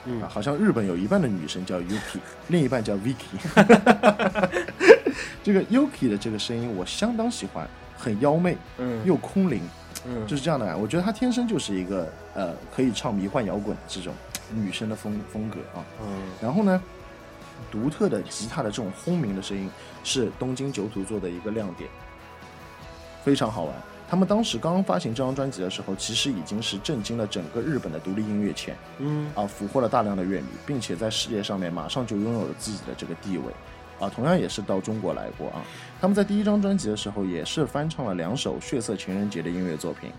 [0.06, 3.36] 嗯啊，好像日本有一半的女生叫 Yuki， 另一半叫 Vicky。
[5.44, 7.68] 这个 Yuki 的这个声音我相当喜欢，
[7.98, 9.62] 很妖媚嗯，又空灵，
[10.06, 10.82] 嗯就是这样的感觉。
[10.82, 14.14] 我觉得她天生就是一个呃可以唱迷幻摇滚的这种
[14.54, 15.84] 女生的风风格啊。
[16.04, 16.82] 嗯然后呢，
[17.72, 19.70] 独特的吉他的这种轰鸣的声音
[20.04, 21.90] 是东京九土做的一个亮点，
[23.24, 23.74] 非常好玩。
[24.16, 28.74] 他们当时刚刚发行这张专辑的时候，其实已经是震惊了整个日本的独立音乐圈。
[29.00, 33.44] 嗯啊，俘获了大量的乐迷，并且在世界上面马上就拥有了自己的这个地位。
[34.00, 35.62] 啊，同样也是到中国来过啊。
[36.00, 40.10] 他们在第一张专辑的时候也是翻唱了两首《血色情人节》的音乐作品，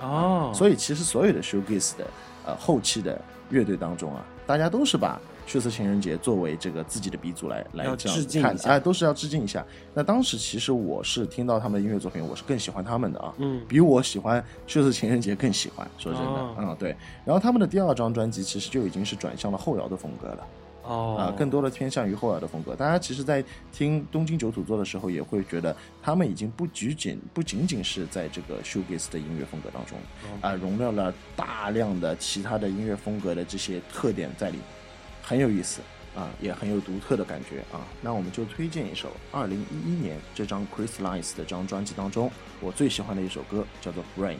[0.00, 2.04] 哦，所以其实所有的 shoegaze 的
[2.44, 3.20] 呃后期的
[3.50, 5.14] 乐队当中啊，大家都是把
[5.48, 9.64] 《血色情人节》作为这个自己的鼻祖来来要这样致敬哎，都是要致敬一下。
[9.94, 15.88] 那当时其实我是听到他们的音乐作品，我是更喜欢他们的啊，嗯比我喜欢《血色情人节》更喜欢。
[15.96, 16.94] 说真的，哦嗯，对。
[17.24, 20.46] 然后他们的第二张专辑其实就已经是转向了后摇的风格了。
[20.84, 22.74] 哦啊、更多的偏向于后摇的风格。
[22.74, 29.98] 大家其实，在听东京九土座的时候，也会觉得他们已经不仅仅不仅仅是在这个 shoegaze 的音乐风格当中，
[30.40, 34.64] 啊、融入了大量的其他的音乐风格的这些特点在里面，
[35.28, 35.82] 很有意思
[36.16, 37.84] 啊，也很有独特的感觉啊。
[38.00, 44.36] 那我们就推荐一首二零一一年这张 Crystallize 的这张专辑当中我最喜欢的一首歌，叫做《Brains》。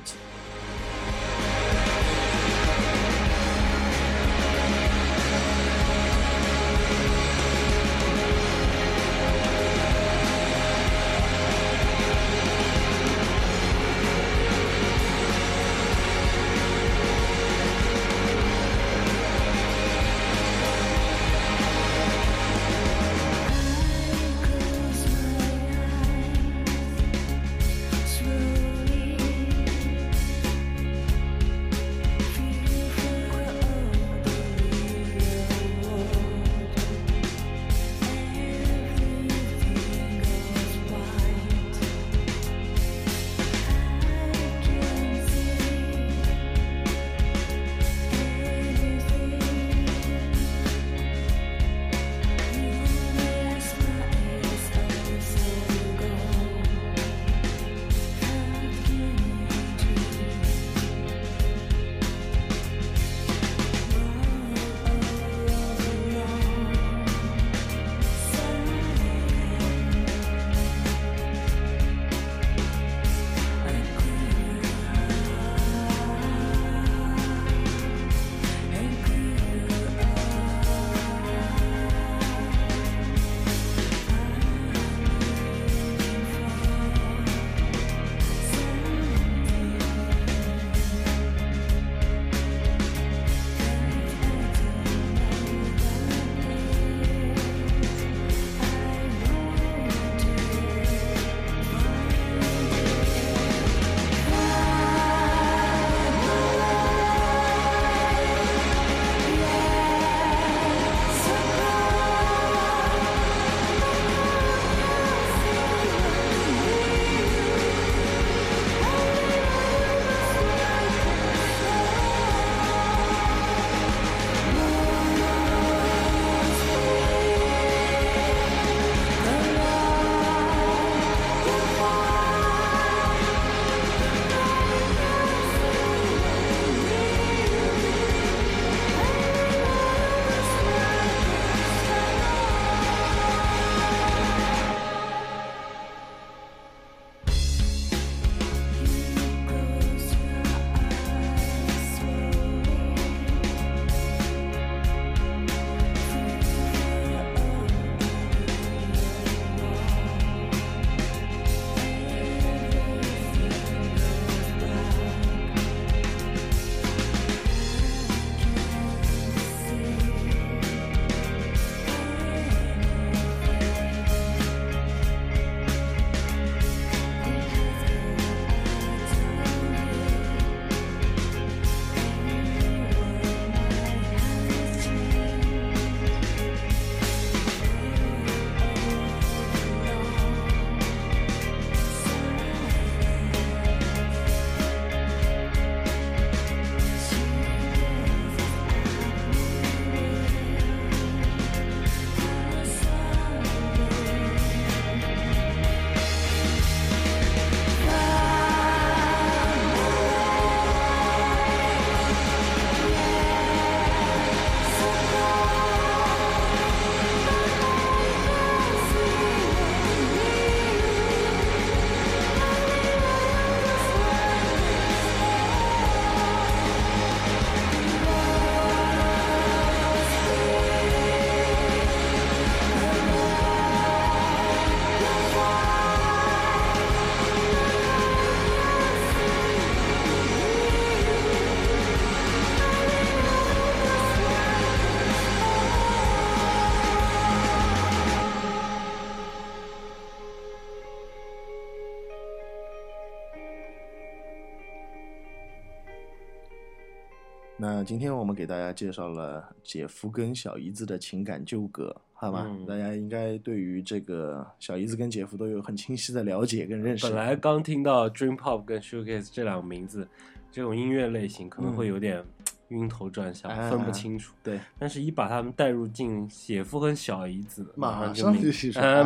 [257.89, 262.45] 今天我们给大家介绍了姐夫跟小姨子的情感纠葛，好吧？
[262.47, 267.07] 嗯大家应该对于这个小姨子跟姐夫都有很清晰的了解跟认识。
[267.07, 270.07] 本来刚听到 Dream Pop 跟 Shoegaze 这两个名字，
[270.53, 272.22] 这种音乐类型可能会有点
[272.68, 274.34] 晕头转向，哎分不清楚。
[274.43, 278.53] 对，但是，一把他们带入进姐夫跟小姨子，马上就明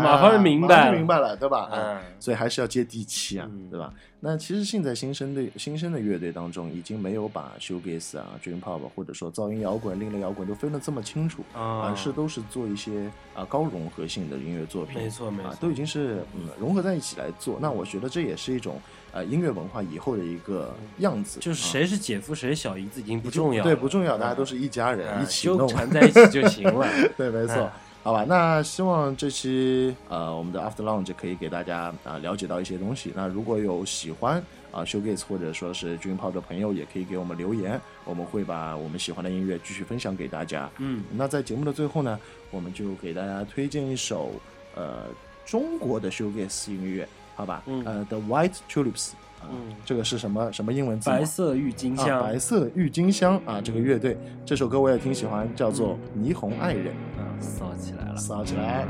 [0.03, 1.68] 马上就明白明白了，对吧？
[1.70, 3.95] 嗯啊，所以还是要接地气啊，嗯对吧？
[4.25, 15.03] 那其实现在新生的新生的乐队当中，已经没有把 shoegaze 啊、dream pop 或者说噪音摇滚、另类摇滚都分得这么清楚，啊而是都是做一些啊高融合性的音乐作品。
[15.03, 17.59] 没错没错啊，都已经是嗯融合在一起来做。
[17.61, 25.59] 那我觉得这也是一种呃音乐文化以后的一个样子，就是啊谁是姐夫谁是小姨子已经不重要了，对不重要，大家都是一家人，嗯一起弄。
[25.59, 26.87] 纠缠在一起就行了。
[27.18, 27.70] 对，没错嗯。
[28.05, 33.12] 好吧，那希望这期呃我们的 After Lounge 可以给大家啊、了解到一些东西。
[33.14, 34.42] 那如果有喜欢
[34.72, 40.68] 啊、Showgaze 或者说是 Dream Pop 的朋友，也可以给我们留言，我们会把我们喜欢的音乐继续分享给大家。
[40.78, 42.18] 嗯，那在节目的最后呢，
[42.50, 44.32] 我们就给大家推荐一首
[44.74, 45.05] 呃
[45.46, 47.62] 中国的 Showgaze 音乐，好吧？
[47.66, 49.11] 嗯呃，The White Tulips，
[49.41, 51.11] 啊、嗯这个是什么什么英文字？
[51.11, 58.16] 白色郁金啊，香，白色郁金香啊，这个乐队，这首歌我也挺喜欢，叫做《霓虹爱人啊，骚起来》，了。
[58.16, 58.87] 骚起来。